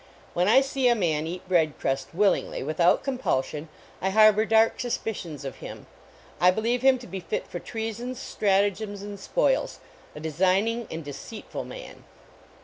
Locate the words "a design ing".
10.15-10.87